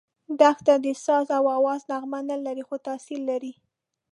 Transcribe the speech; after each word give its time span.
دښته 0.39 0.73
د 0.85 0.87
ساز 1.03 1.27
او 1.37 1.45
آواز 1.57 1.81
نغمه 1.91 2.19
نه 2.31 2.37
لري، 2.45 2.63
خو 2.67 2.75
تاثیر 2.87 3.19
لري. 3.29 3.53